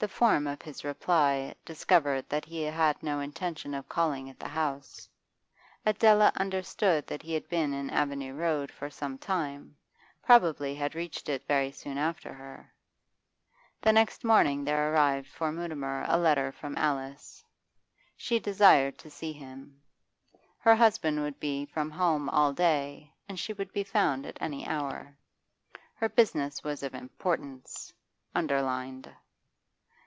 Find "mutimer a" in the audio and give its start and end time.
15.52-16.16